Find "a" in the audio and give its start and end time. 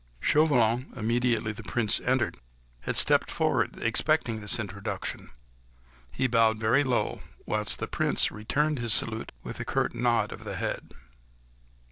9.59-9.63